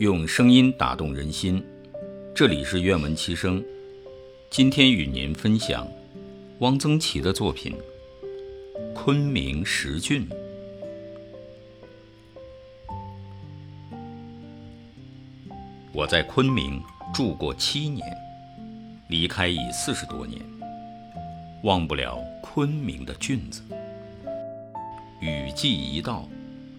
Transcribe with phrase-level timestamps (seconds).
[0.00, 1.64] 用声音打动人心，
[2.34, 3.64] 这里是愿闻其声。
[4.50, 5.86] 今天与您分享
[6.58, 7.72] 汪曾祺的作品
[8.92, 10.28] 《昆明十郡》。
[15.92, 16.82] 我在昆明
[17.14, 18.04] 住过七年，
[19.08, 20.42] 离开已四十多年，
[21.62, 23.62] 忘不了昆明的郡子。
[25.20, 26.28] 雨季一到，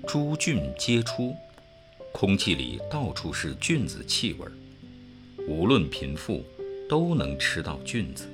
[0.05, 1.33] 诸郡皆出。
[2.17, 4.51] 空气里到处是菌子气味儿，
[5.49, 6.45] 无论贫富，
[6.87, 8.25] 都能吃到菌子。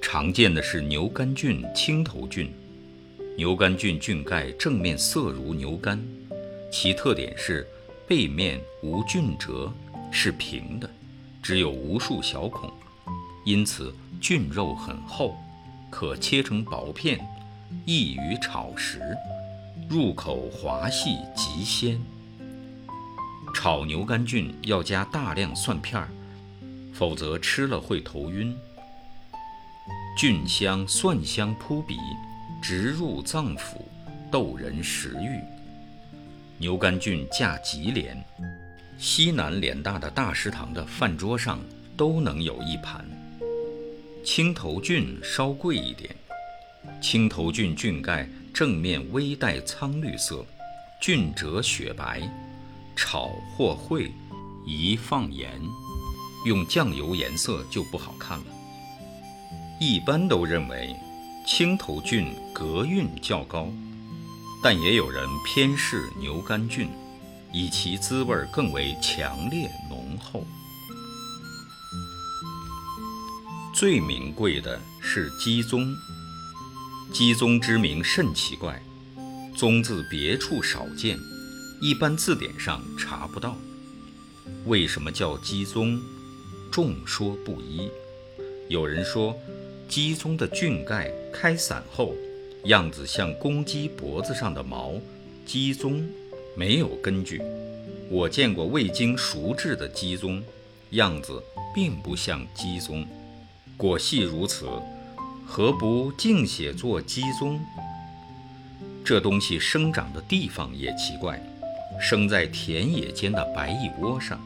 [0.00, 2.48] 常见的是牛肝菌、青头菌。
[3.36, 6.00] 牛肝菌菌盖正面色如牛肝，
[6.70, 7.66] 其特点是
[8.06, 9.72] 背面无菌褶，
[10.12, 10.88] 是平的，
[11.42, 12.72] 只有无数小孔，
[13.44, 15.36] 因此菌肉很厚，
[15.90, 17.18] 可切成薄片，
[17.84, 19.00] 易于炒食。
[19.92, 22.00] 入口滑细极鲜。
[23.52, 26.08] 炒牛肝菌要加大量蒜片儿，
[26.94, 28.56] 否则吃了会头晕。
[30.16, 31.98] 菌香蒜香扑鼻，
[32.62, 33.82] 直入脏腑，
[34.30, 35.38] 逗人食欲。
[36.56, 38.16] 牛肝菌价极廉，
[38.96, 41.60] 西南联大的大食堂的饭桌上
[41.98, 43.04] 都能有一盘。
[44.24, 46.16] 青头菌稍贵一点，
[47.02, 48.26] 青头菌菌盖。
[48.52, 50.44] 正面微带苍绿色，
[51.00, 52.20] 菌褶雪白，
[52.94, 54.10] 炒或烩，
[54.66, 55.58] 宜放盐，
[56.44, 58.44] 用酱油颜色就不好看了。
[59.80, 60.94] 一般都认为
[61.46, 63.68] 青头菌格韵较高，
[64.62, 66.90] 但也有人偏嗜牛肝菌，
[67.52, 70.44] 以其滋味更为强烈浓厚。
[73.74, 75.96] 最名贵的是鸡枞。
[77.12, 78.82] 鸡枞之名甚奇怪，
[79.54, 81.18] 枞字别处少见，
[81.78, 83.54] 一般字典上查不到。
[84.64, 86.00] 为什么叫鸡枞？
[86.70, 87.90] 众说不一。
[88.68, 89.36] 有人说，
[89.90, 92.14] 鸡枞的菌盖开散后，
[92.64, 94.94] 样子像公鸡脖子上的毛，
[95.44, 96.02] 鸡枞
[96.56, 97.42] 没有根据。
[98.08, 100.42] 我见过未经熟制的鸡枞，
[100.92, 101.42] 样子
[101.74, 103.06] 并不像鸡枞。
[103.76, 104.66] 果系如此。
[105.54, 107.58] 何不净写作鸡枞？
[109.04, 111.38] 这东西生长的地方也奇怪，
[112.00, 114.40] 生在田野间的白蚁窝上。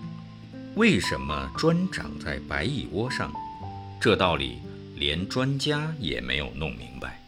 [0.75, 3.33] 为什么专长在白蚁窝上？
[4.01, 4.59] 这道理
[4.97, 7.21] 连专家也没有弄明白。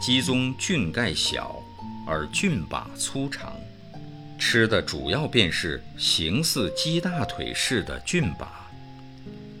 [0.00, 1.56] 鸡枞菌盖小，
[2.06, 3.52] 而菌把粗长，
[4.38, 8.70] 吃的主要便是形似鸡大腿似的菌把。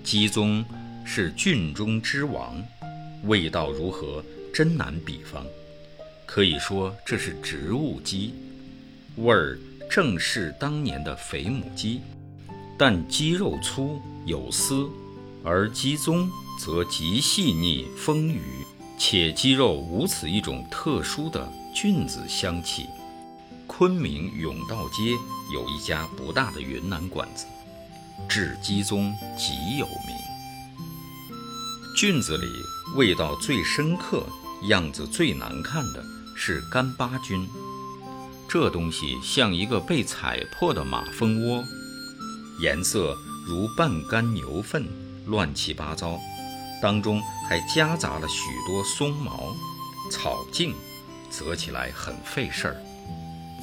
[0.04, 0.64] 鸡枞
[1.04, 2.62] 是菌中之王。
[3.24, 4.22] 味道如何，
[4.52, 5.44] 真难比方。
[6.24, 8.34] 可以说这是植物鸡，
[9.16, 9.58] 味儿
[9.90, 12.00] 正是当年的肥母鸡，
[12.76, 14.88] 但鸡肉粗有丝，
[15.44, 16.28] 而鸡枞
[16.60, 18.40] 则极细腻丰腴，
[18.98, 22.86] 且鸡肉无此一种特殊的菌子香气。
[23.66, 25.12] 昆明甬道街
[25.52, 27.46] 有一家不大的云南馆子，
[28.28, 30.35] 制鸡枞极有名。
[31.96, 32.46] 菌子里。
[32.94, 34.22] 味道最深刻、
[34.68, 36.04] 样子最难看的
[36.36, 37.48] 是干巴菌。
[38.46, 41.64] 这东西像一个被踩破的马蜂窝，
[42.60, 44.86] 颜色如半干牛粪，
[45.24, 46.20] 乱七八糟，
[46.82, 49.56] 当中还夹杂了许多松毛、
[50.10, 50.74] 草茎，
[51.30, 52.76] 择起来很费事儿，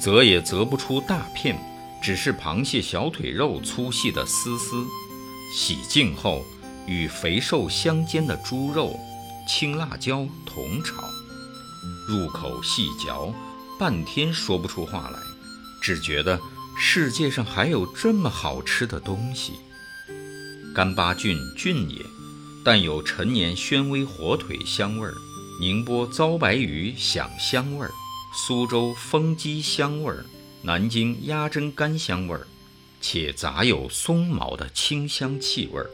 [0.00, 1.56] 择也择不出大片，
[2.02, 4.84] 只是螃蟹小腿肉粗细的丝丝。
[5.52, 6.44] 洗净后，
[6.86, 8.98] 与肥瘦相间的猪肉。
[9.46, 11.04] 青辣椒同炒，
[12.08, 13.30] 入口细嚼，
[13.78, 15.18] 半天说不出话来，
[15.82, 16.40] 只觉得
[16.78, 19.52] 世界上还有这么好吃的东西。
[20.74, 22.00] 干巴菌菌也，
[22.64, 25.14] 但有陈年宣威火腿香味儿，
[25.60, 27.90] 宁波糟白鱼响香味儿，
[28.34, 30.24] 苏州风鸡香味儿，
[30.62, 32.46] 南京鸭胗干香味儿，
[33.02, 35.90] 且杂有松毛的清香气味儿。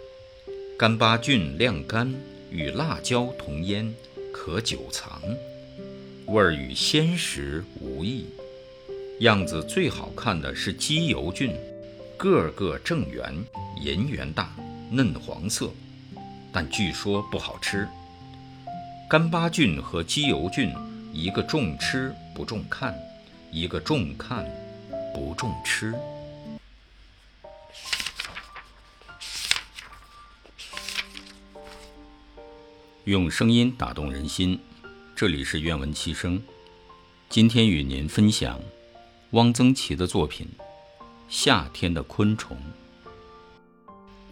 [0.81, 2.11] 干巴菌晾干。
[2.51, 3.95] 与辣椒同腌，
[4.33, 5.21] 可久藏，
[6.25, 8.25] 味儿与鲜食无异。
[9.19, 11.55] 样子最好看的是鸡油菌，
[12.17, 13.31] 个个正圆，
[13.85, 14.57] 银圆大，
[14.91, 15.71] 嫩黄色，
[16.51, 17.87] 但据说不好吃。
[19.07, 20.73] 干巴菌和鸡油菌，
[21.13, 22.99] 一个重吃不重看，
[23.53, 24.47] 一个重看
[25.15, 25.95] 不重吃。
[33.05, 34.61] 用声音打动人心，
[35.17, 36.41] 这里是愿闻其声。
[37.31, 38.61] 今天与您分享
[39.31, 40.47] 汪曾祺的作品
[41.27, 42.55] 《夏天的昆虫》。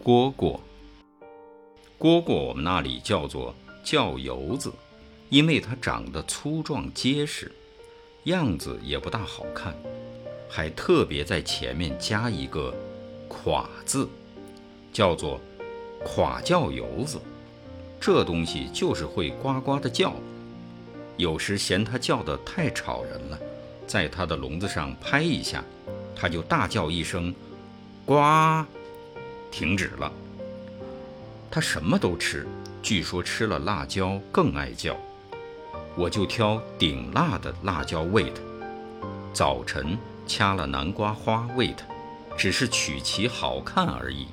[0.05, 0.59] 蝈蝈，
[1.97, 4.71] 蝈蝈我们那里叫做叫油子，
[5.29, 7.51] 因为它长得粗壮结实，
[8.25, 9.75] 样子也不大好看，
[10.47, 12.71] 还特别在前面加一个
[13.27, 14.07] “垮”字，
[14.93, 15.41] 叫做
[16.05, 17.19] 垮叫油子。
[17.99, 20.13] 这东西就是会呱呱的叫，
[21.17, 23.37] 有时嫌它叫得太吵人了，
[23.85, 25.63] 在它的笼子上拍一下，
[26.15, 27.33] 它就大叫一声
[28.05, 28.15] “呱”。
[29.51, 30.11] 停止了。
[31.51, 32.47] 它什么都吃，
[32.81, 34.95] 据说吃了辣椒更爱叫。
[35.95, 38.41] 我就挑顶辣的辣椒喂它。
[39.33, 41.85] 早晨掐了南瓜花喂它，
[42.37, 44.27] 只是取其好看而已。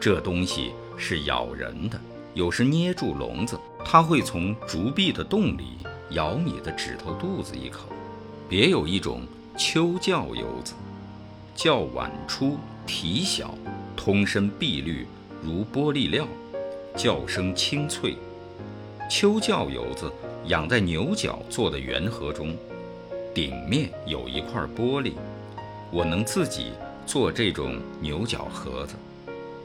[0.00, 2.00] 这东西是咬人的，
[2.34, 5.78] 有时捏住笼子，它会从竹壁的洞里
[6.10, 7.88] 咬你的指头肚子一口。
[8.48, 9.22] 别有一种
[9.56, 10.74] 秋叫游子，
[11.54, 12.56] 叫晚出，
[12.86, 13.54] 体小。
[13.96, 15.06] 通身碧绿
[15.42, 16.26] 如玻璃料，
[16.96, 18.16] 叫声清脆。
[19.10, 20.10] 秋叫游子
[20.46, 22.56] 养在牛角做的圆盒中，
[23.34, 25.12] 顶面有一块玻璃，
[25.90, 26.72] 我能自己
[27.04, 28.94] 做这种牛角盒子。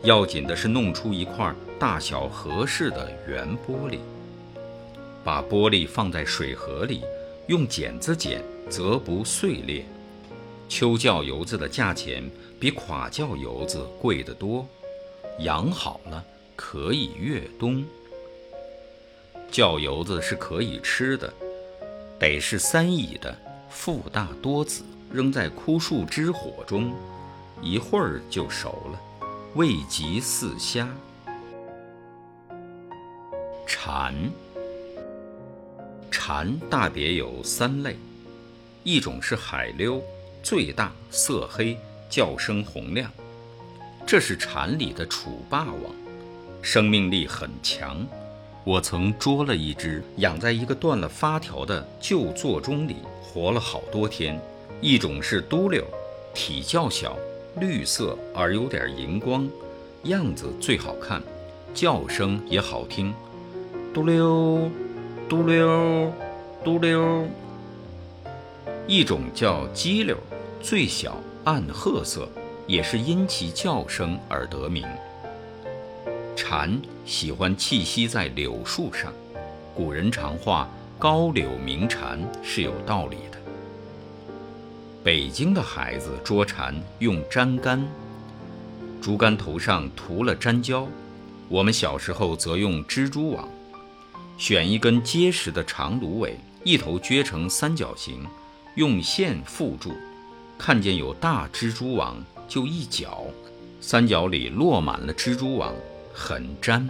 [0.06, 3.98] 要紧的是弄出一块大小合适的圆玻璃，
[5.24, 7.02] 把玻璃放在水盒里，
[7.48, 9.84] 用剪子剪，则不碎裂。
[10.70, 12.24] 秋叫油子的价钱
[12.60, 14.68] 比垮叫油子贵得多，
[15.40, 16.24] 养好了
[16.56, 17.84] 可以越冬。
[19.50, 21.34] 叫油子是可以吃的，
[22.20, 23.36] 得是三乙的，
[23.72, 26.94] 腹大多子，扔在枯树枝火中，
[27.60, 29.00] 一会儿就熟了，
[29.56, 30.86] 味极似虾。
[33.66, 34.14] 蝉，
[36.12, 37.96] 蝉大别有三类，
[38.84, 40.04] 一种是海溜。
[40.44, 41.78] 最大色黑，
[42.10, 43.10] 叫声洪亮，
[44.06, 45.96] 这是蝉里的楚霸王，
[46.62, 48.06] 生命力很强。
[48.66, 54.38] 我曾捉了一只，养在一个断了发条的旧座钟里，活了好多天。
[54.82, 55.84] 一种是嘟溜，
[56.34, 57.18] 体较小，
[57.60, 59.48] 绿色而有点荧光，
[60.04, 61.22] 样子最好看，
[61.74, 63.14] 叫声也好听，
[63.94, 64.70] 嘟溜，
[65.30, 66.12] 嘟溜，
[66.64, 67.26] 嘟溜。
[68.88, 70.18] 一种叫鸡溜。
[70.62, 72.28] 最小暗褐色，
[72.66, 74.84] 也是因其叫声而得名。
[76.36, 79.14] 蝉喜欢栖息在柳树上，
[79.76, 80.68] 古人常话
[80.98, 83.35] “高柳鸣蝉”是有道理的。
[85.06, 87.88] 北京的孩子捉蝉用粘杆，
[89.00, 90.88] 竹竿头上涂了粘胶；
[91.48, 93.48] 我们小时候则用蜘蛛网，
[94.40, 98.26] 选一根结实的长芦苇，一头撅成三角形，
[98.74, 99.94] 用线缚住。
[100.58, 102.18] 看见有大蜘蛛网，
[102.48, 103.26] 就一搅，
[103.80, 105.72] 三角里落满了蜘蛛网，
[106.16, 106.90] 很粘。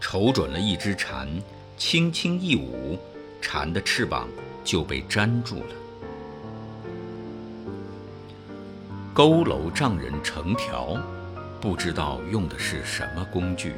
[0.00, 1.28] 瞅准了一只蝉，
[1.76, 2.98] 轻轻一舞，
[3.42, 4.26] 蝉的翅膀
[4.64, 5.79] 就被粘住了。
[9.12, 10.96] 佝偻丈人成条，
[11.60, 13.74] 不知道用的是什么工具。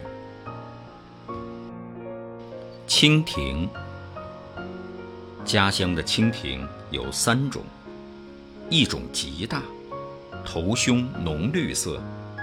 [2.86, 3.66] 蜻蜓，
[5.42, 7.62] 家乡的蜻蜓有三种。
[8.68, 9.62] 一种极大，
[10.44, 12.00] 头胸浓绿色，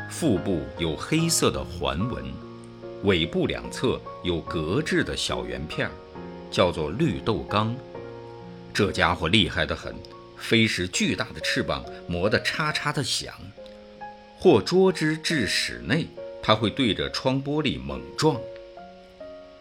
[0.09, 2.25] 腹部有黑色的环纹，
[3.03, 5.89] 尾部两侧有格质的小圆片，
[6.49, 7.75] 叫做绿豆缸。
[8.73, 9.95] 这家伙厉害得很，
[10.39, 13.33] 飞时巨大的翅膀磨得嚓嚓的响，
[14.37, 16.07] 或捉之至室内，
[16.41, 18.39] 它会对着窗玻璃猛撞。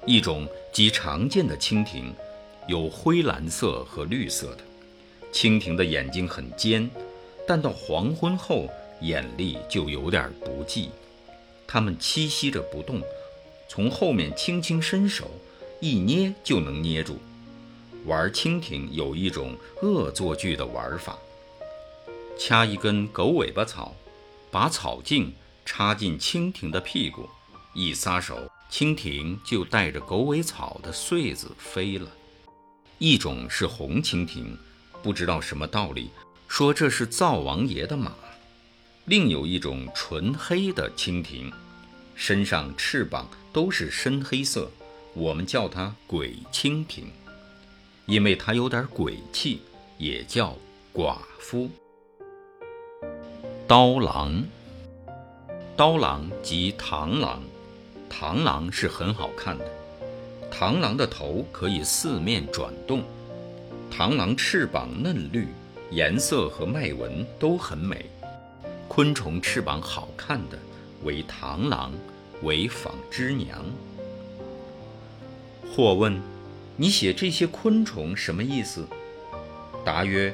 [0.06, 2.14] 一种极常见的蜻蜓，
[2.66, 4.58] 有灰蓝色和绿色的。
[5.32, 6.88] 蜻蜓的眼睛很尖，
[7.46, 8.66] 但到黄昏后
[9.02, 10.90] 眼力就有点不济。
[11.66, 13.02] 它们栖息着不动，
[13.68, 15.30] 从后面轻轻伸手，
[15.80, 17.18] 一捏就能捏住。
[18.08, 21.18] 玩蜻蜓有一种恶作剧的玩法：
[22.38, 23.94] 掐一根狗尾巴草，
[24.50, 25.30] 把草茎
[25.66, 27.28] 插进蜻蜓的屁股，
[27.74, 32.10] 一撒手，蜻蜓就带着狗尾草的穗子飞了。
[32.96, 34.56] 一种是红蜻蜓。
[35.00, 36.10] 不知道什么道理，
[36.48, 38.12] 说这是灶王爷的马。
[39.04, 41.52] 另有一种纯黑的蜻蜓，
[42.16, 44.68] 身上翅膀都是深黑色，
[45.14, 47.04] 我们叫它鬼蜻蜓，
[48.08, 49.60] 因为它有点鬼气，
[49.98, 50.56] 也叫
[50.94, 51.68] 寡妇。
[53.66, 54.42] 刀郎，
[55.76, 57.42] 刀郎即螳螂，
[58.10, 59.64] 螳螂是很好看的，
[60.50, 63.02] 螳螂的头可以四面转动。
[63.92, 65.46] 螳螂翅膀嫩绿，
[65.90, 68.06] 颜色和脉纹都很美。
[68.88, 70.58] 昆虫翅膀好看的
[71.04, 71.92] 为螳螂，
[72.42, 73.62] 为纺织娘。
[75.76, 76.18] 或问：
[76.80, 78.86] 你写这些昆虫什么意思？
[79.84, 80.32] 答曰：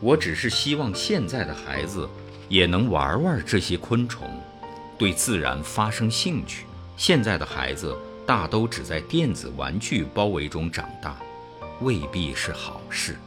[0.00, 2.08] 我只是希望现在的孩子
[2.48, 4.26] 也能玩玩这些昆虫，
[4.96, 6.64] 对自然发生兴趣。
[6.96, 7.94] 现在的孩子
[8.26, 11.14] 大都只在电子玩具包围中长大，
[11.82, 13.18] 未必是好事。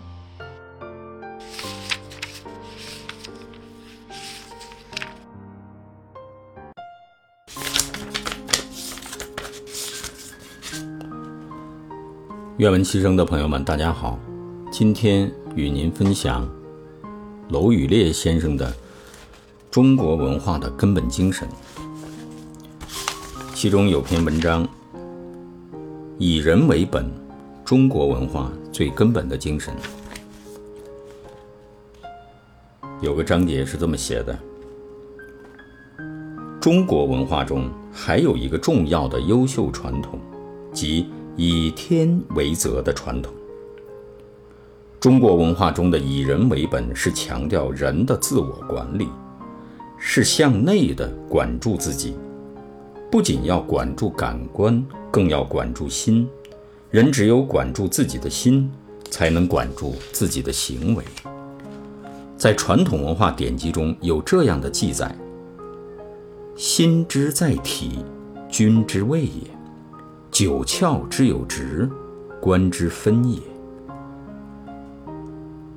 [12.58, 14.18] 愿闻其声的朋友们，大家好，
[14.72, 16.50] 今天与您分享
[17.50, 18.72] 娄宇烈先生的
[19.70, 21.46] 《中国文化的根本精神》，
[23.54, 24.66] 其中有篇文章
[26.18, 27.12] “以人为本，
[27.66, 29.74] 中国文化最根本的精神”。
[33.02, 34.40] 有个章节是这么写的：
[36.62, 40.18] 中国文化中还有一个重要的优秀传统，
[40.72, 41.08] 即。
[41.36, 43.34] 以天为则的传统。
[45.00, 49.08] 中国文化中的以人为本，是强调人的自我管理，
[50.00, 52.16] 是向内的管住自己。
[53.12, 56.28] 不仅要管住感官，更要管住心。
[56.90, 58.72] 人只有管住自己的心，
[59.10, 61.04] 才能管住自己的行为。
[62.38, 65.16] 在传统文化典籍中有这样的记载
[66.56, 68.00] ：“心之在体，
[68.50, 69.42] 君之谓也。”
[70.36, 71.90] 九窍之有直，
[72.42, 73.40] 观之分也。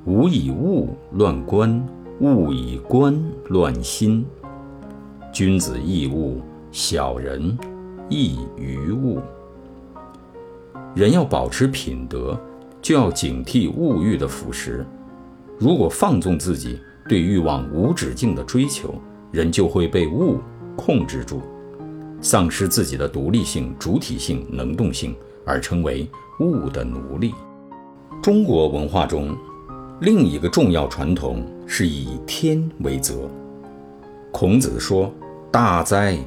[0.05, 1.87] 吾以物乱观，
[2.19, 3.17] 物以观
[3.51, 4.27] 乱心。
[5.33, 6.41] 君子易物，
[6.73, 7.57] 小人
[8.09, 9.21] 易于物。
[10.93, 12.37] 人要保持品德，
[12.83, 14.85] 就要警惕物欲的腐蚀。
[15.57, 18.93] 如果放纵自己，对欲望无止境的追求，
[19.31, 20.39] 人就会被物
[20.75, 21.43] 控制住。
[22.21, 26.09] 丧失自己的独立性、主体性、能动性，而成为
[26.41, 27.35] 物的奴隶。
[28.23, 29.37] 中国文化中，
[30.01, 33.29] 另一个重要传统是以天为则。
[34.33, 35.13] 孔子说
[35.51, 36.19] ：“大哉，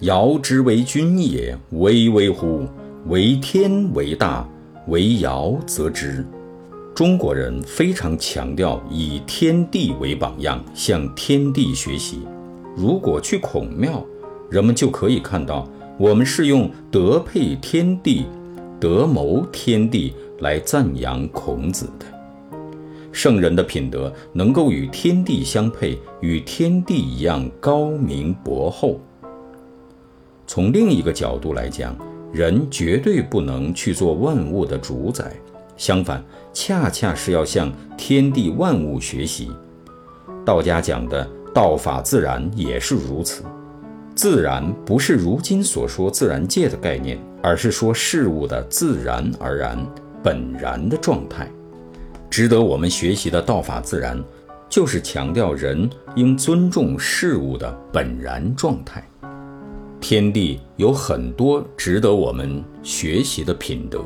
[0.00, 1.56] 尧之为君也！
[1.70, 2.66] 巍巍乎！
[3.06, 4.46] 为天为大，
[4.88, 6.24] 为尧则之。”
[6.94, 12.20] 中国人非常强调以天地为榜样，向天地学习。
[12.76, 14.04] 如果去孔庙，
[14.50, 18.26] 人们就可以看到，我们是用德配天地、
[18.80, 22.06] 德谋天地来赞扬孔子的
[23.12, 29.00] 圣人的品德，能够与天地相配，与天地一样高明博厚。
[30.46, 31.96] 从另一个角度来讲，
[32.32, 35.32] 人绝对不能去做万物的主宰，
[35.76, 39.50] 相反，恰恰是要向天地万物学习。
[40.44, 43.44] 道家讲的“道法自然”也是如此。
[44.20, 49.82] 自然不是如今所说自然界的概念，而是说事物的自然而然、
[50.22, 51.50] 本然的状态。
[52.28, 54.22] 值得我们学习的道法自然，
[54.68, 59.02] 就是强调人应尊重事物的本然状态。
[60.02, 64.04] 天地有很多值得我们学习的品德。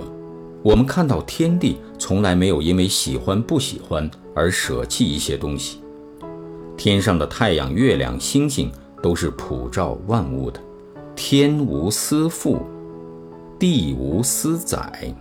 [0.63, 5.81] 我们看到天地从来没有因为喜欢不喜欢而舍弃一些东西。
[6.77, 8.71] 天上的太阳、月亮、星星。
[9.05, 10.59] 都是普照万物的，
[11.15, 12.57] 天无私覆，
[13.59, 15.15] 地无私载，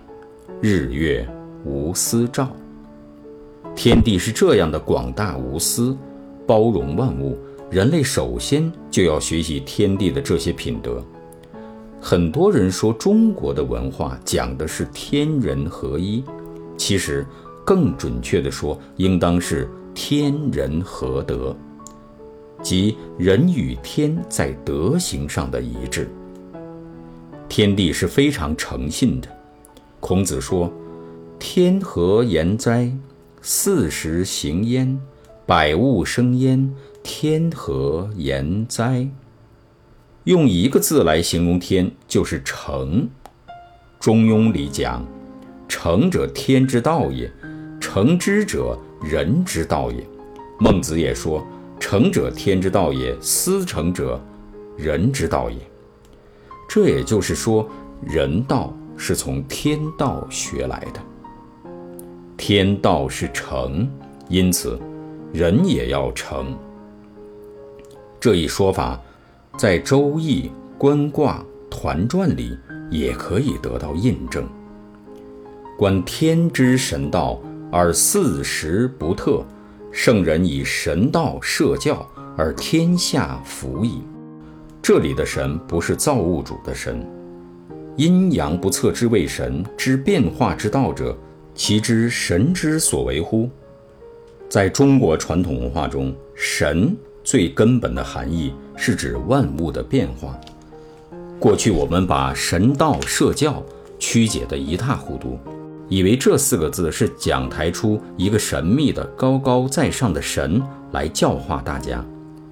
[0.62, 1.28] 日月
[1.66, 2.48] 无私照。
[3.76, 5.98] 天地是这样的广大无私，
[6.48, 7.38] 包容万物。
[7.70, 11.04] 人类首先就要学习天地的这些品德。
[12.00, 16.24] 很多人说中国的文化讲的是天人合一，
[16.78, 17.26] 其实
[17.66, 21.54] 更准确的说，应当是天人合德。
[22.64, 26.10] 即人与天在德行上的一致。
[27.50, 29.28] 天地是非常诚信的。
[30.00, 30.72] 孔子说
[31.38, 32.92] ：“天何言哉？
[33.42, 35.00] 四时行焉，
[35.46, 36.74] 百物生焉。
[37.04, 39.08] 天何言哉？”
[40.24, 43.08] 用一个字来形容天，就是诚。
[44.00, 45.06] 中庸里讲
[45.68, 47.28] ：“诚者，天之道也；
[47.80, 50.02] 诚之者，人之道也。”
[50.60, 51.46] 孟子也说。
[51.84, 54.18] 成者，天之道也；思成者，
[54.78, 55.58] 人之道也。
[56.66, 57.68] 这也就是说，
[58.02, 61.02] 人道是从天道学来的。
[62.38, 63.86] 天道是成，
[64.30, 64.80] 因此
[65.34, 66.58] 人也要成。
[68.18, 68.98] 这一说法，
[69.58, 70.44] 在《周易》
[70.78, 72.58] 观卦团传里
[72.90, 74.48] 也可以得到印证。
[75.78, 79.44] 观天之神道，而四时不特。
[79.96, 84.02] 圣人以神道设教，而天下服矣。
[84.82, 87.08] 这里的神不是造物主的神，
[87.96, 91.16] 阴阳不测之谓神，知变化之道者，
[91.54, 93.48] 其知神之所为乎？
[94.50, 100.36] 在中国传统文化中，神最根本的含义是指万物的变化。
[101.40, 103.64] 过去我们把神道设教
[104.00, 105.38] 曲解得一塌糊涂。
[105.94, 110.60] 以为这四个字是讲台出一个神秘的高高在上的神
[110.92, 112.04] 来教化大家，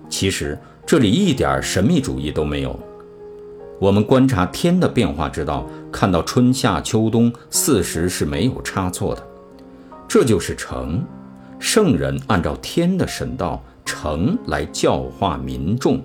[0.07, 0.55] 其实
[0.85, 2.79] 这里一点神秘主义都没有。
[3.79, 9.27] 我们观察天的变化之道，看到春夏秋冬四时是没有差错的，
[10.07, 11.03] 这就是成。
[11.57, 15.99] 圣人按照天的神道成来教化民众，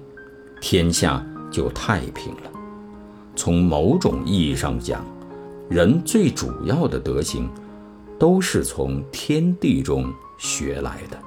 [0.62, 2.50] 天下就太平了。
[3.34, 5.04] 从某种意义上讲。
[5.68, 7.50] 人最主要的德行，
[8.20, 11.18] 都是从天地中学来的。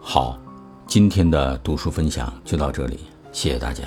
[0.00, 0.38] 好，
[0.86, 3.00] 今天的读书分享就到这里，
[3.32, 3.82] 谢谢大家。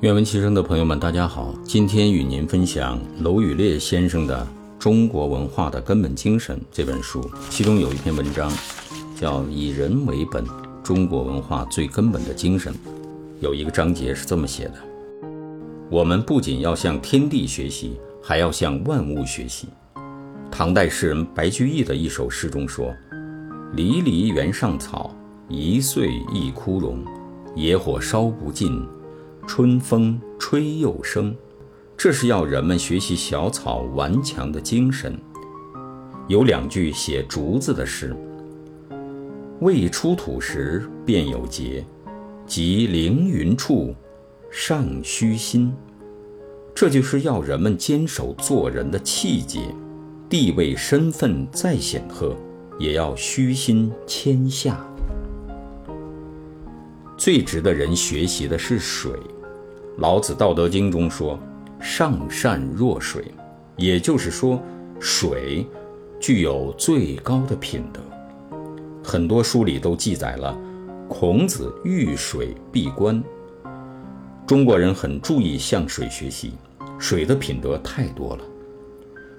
[0.00, 4.44] 愿闻其声的朋友们，大家好，今天与您分享娄宇烈先生的
[4.82, 8.50] 《中国文化的根本精神》这本书，其中有一篇文章。
[9.18, 10.44] 叫以人为本，
[10.80, 12.72] 中国文化最根本的精神。
[13.40, 14.74] 有一个章节是这么写的：
[15.90, 19.66] 我们不仅要向天地学习，还要向万物学习。
[20.52, 22.94] 唐代诗人白居易的一首诗中说
[23.74, 25.12] ：“离离原上草，
[25.48, 27.04] 一岁一枯荣。
[27.56, 28.86] 野火烧不尽，
[29.48, 31.34] 春风吹又生。”
[31.98, 35.18] 这是要人们学习小草顽强的精神。
[36.28, 38.16] 有两句写竹子的诗。
[39.60, 41.84] 未出土时便有节，
[42.46, 43.92] 即凌云处，
[44.52, 45.74] 尚虚心。
[46.72, 49.74] 这就是要人们坚守做人的气节，
[50.28, 52.36] 地位身份再显赫，
[52.78, 54.78] 也要虚心谦下。
[57.16, 59.10] 最值得人学习的是水。
[59.96, 61.36] 老子《道德经》中说
[61.82, 63.24] ：“上善若水”，
[63.76, 64.62] 也就是说，
[65.00, 65.66] 水
[66.20, 68.00] 具有最高的品德。
[69.10, 70.54] 很多书里都记载了
[71.08, 73.24] 孔子遇水闭关。
[74.46, 76.52] 中国人很注意向水学习，
[76.98, 78.44] 水的品德太多了。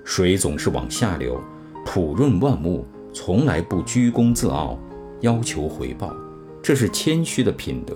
[0.04, 1.40] 水总是往下流，
[1.86, 4.76] 普润万物，从来不居功自傲，
[5.22, 6.16] 要求回报，
[6.64, 7.96] 这是谦虚的品德。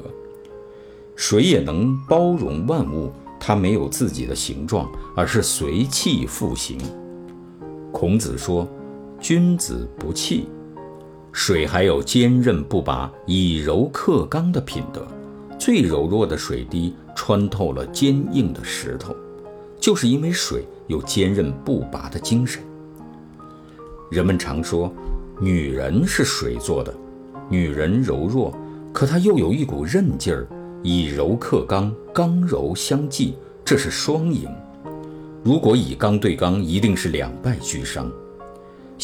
[1.16, 6.78] 水也能包容万物，它没有自己的形状，而是随气复形。
[7.92, 8.68] 孔子说
[9.20, 10.48] ：“君子不器。”
[11.34, 15.06] 水还有坚韧不拔、以柔克刚的品德，
[15.60, 19.16] 最柔弱的水滴穿透了坚硬的石头，
[19.80, 22.62] 就是因为水有坚韧不拔的精神。
[24.12, 24.94] 人们常说，
[25.40, 26.94] 女人是水做的，
[27.50, 28.56] 女人柔弱，
[28.94, 30.48] 可她又有一股韧劲儿，
[30.84, 33.34] 以柔克刚，刚柔相济，
[33.66, 34.48] 这是双赢。
[35.44, 38.10] 如果以刚对刚，一定是两败俱伤。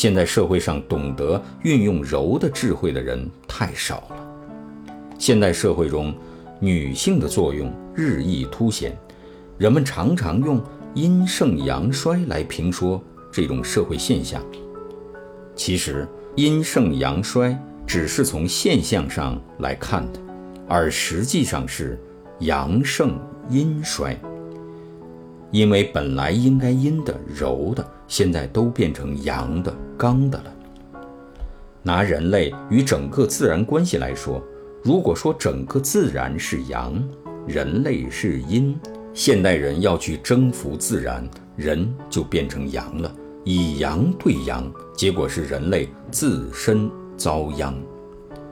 [0.02, 4.16] 现在社会上懂得运用柔的智慧的人太少了。
[5.18, 6.16] 现代社会中，
[6.58, 8.98] 女性的作用日益凸显，
[9.58, 14.42] 人们常常用阴盛阳衰来评说这种社会现象。
[15.54, 16.08] 其实，
[16.38, 17.54] 阴盛阳衰
[17.86, 20.20] 只是从现象上来看的，
[20.66, 22.02] 而实际上是
[22.40, 24.18] 阳盛阴衰。
[25.52, 30.54] 因为本来应该阴的、柔的，现在都变成阳的、刚的了。
[31.82, 34.44] 拿人类与整个自然关系来说，
[34.84, 37.02] 如果说整个自然是阳，
[37.48, 38.78] 人类是阴，
[39.14, 47.74] 现代人要去征服自然，人就变成阳了，以阳对阳，结果是人类自身遭殃。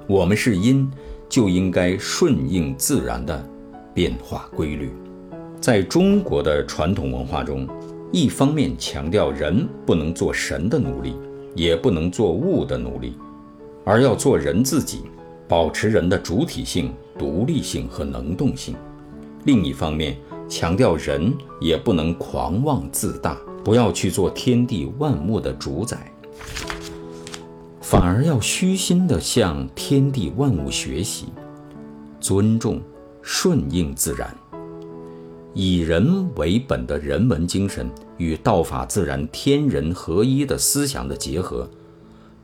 [0.08, 0.90] 我们是阴，
[1.28, 3.46] 就应该顺应自然的
[3.94, 4.92] 变化规律。
[5.60, 7.68] 在中国的传统文化中，
[8.12, 11.14] 一方面强调人不能做神的奴隶，
[11.56, 13.18] 也不能做物的奴隶，
[13.84, 15.02] 而要做人自己，
[15.48, 18.74] 保持人的主体性、独立性和能动性；
[19.44, 20.18] 另一方面
[20.48, 26.10] 强调人也不能狂妄自大，不要去做天地万物的主宰，
[27.82, 31.26] 反而要虚心地向天地万物学习，
[32.22, 32.82] 尊重、
[33.22, 34.34] 顺应自然。
[35.60, 41.68] 以人为本的人文精神与道法自然、天人合一的思想的结合，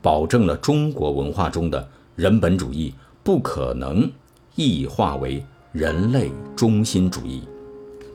[0.02, 4.10] 保证了中国文化中的人本主义不可能
[4.56, 7.44] 异化为人类中心主义。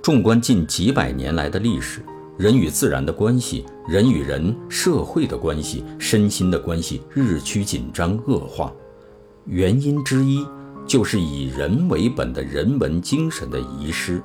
[0.03, 2.03] 纵观近几百年来的历史，
[2.38, 8.73] 人与自然的关系，人与人、社会的关系、身心的关系日趋紧张恶化，
[9.45, 10.45] 原因之一
[10.85, 14.21] 就是以人为本的人文精神的遗失。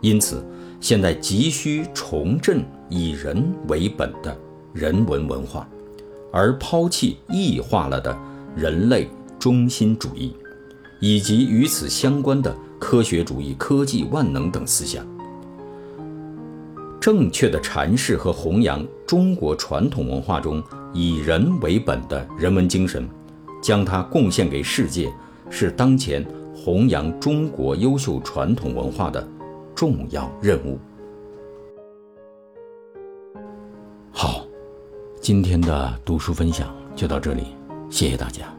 [0.00, 0.44] 因此，
[0.80, 4.36] 现在急需重振以人为本的
[4.72, 5.68] 人文文化，
[6.32, 8.16] 而抛弃异化了的
[8.56, 9.08] 人类
[9.38, 10.34] 中心主义，
[11.00, 12.54] 以及与此相关的。
[12.80, 15.04] 科学主义、科技万能等思想，
[17.00, 20.62] 正确的阐释和弘扬中国传统文化中
[20.94, 23.04] 以人为本的人文精神，
[23.60, 25.12] 将它贡献给世界，
[25.50, 29.26] 是当前弘扬中国优秀传统文化的
[29.78, 30.76] 重要任务。
[34.10, 34.44] 好，
[35.20, 37.54] 今天的读书分享就到这里，
[37.88, 38.57] 谢谢大家。